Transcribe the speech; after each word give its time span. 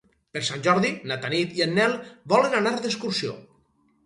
Per 0.35 0.41
Sant 0.45 0.61
Jordi 0.67 0.89
na 1.11 1.17
Tanit 1.25 1.53
i 1.59 1.65
en 1.67 1.77
Nel 1.81 1.93
volen 2.35 2.57
anar 2.63 2.73
d'excursió. 2.81 3.37